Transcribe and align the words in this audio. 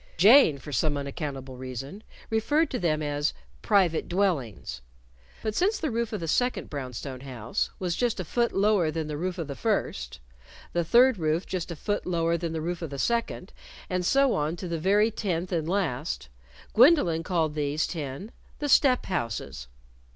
Jane, 0.17 0.57
for 0.57 0.71
some 0.71 0.97
unaccountable 0.97 1.57
reason, 1.57 2.01
referred 2.31 2.71
to 2.71 2.79
them 2.79 3.03
as 3.03 3.35
private 3.61 4.09
dwellings. 4.09 4.81
But 5.43 5.53
since 5.53 5.77
the 5.77 5.91
roof 5.91 6.11
of 6.11 6.21
the 6.21 6.27
second 6.27 6.71
brown 6.71 6.93
stone 6.93 7.19
house 7.21 7.69
was 7.77 7.95
just 7.95 8.19
a 8.19 8.25
foot 8.25 8.51
lower 8.51 8.89
than 8.89 9.05
the 9.05 9.15
roof 9.15 9.37
of 9.37 9.45
the 9.47 9.53
first, 9.55 10.19
the 10.73 10.83
third 10.83 11.19
roof 11.19 11.45
just 11.45 11.69
a 11.69 11.75
foot 11.75 12.07
lower 12.07 12.35
than 12.35 12.51
the 12.51 12.61
roof 12.61 12.81
of 12.81 12.89
the 12.89 12.97
second, 12.97 13.53
and 13.91 14.03
so 14.03 14.33
on 14.33 14.55
to 14.55 14.67
the 14.67 14.79
very 14.79 15.11
tenth 15.11 15.51
and 15.51 15.69
last, 15.69 16.29
Gwendolyn 16.73 17.21
called 17.21 17.53
these 17.53 17.85
ten 17.85 18.31
the 18.57 18.69
step 18.69 19.05
houses. 19.05 19.67